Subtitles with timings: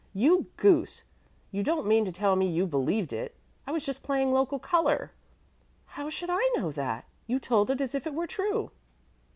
[0.15, 1.03] "You goose,
[1.51, 3.35] you don't mean to tell me you believed it?
[3.67, 5.11] I was just playing local color."
[5.93, 7.05] "How should I know that?
[7.27, 8.71] You told it as if it were true."